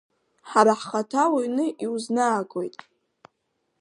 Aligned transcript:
Ҳара 0.49 0.73
ҳхаҭа 0.79 1.23
уҩны 1.33 1.65
иузнаагоит! 1.83 2.75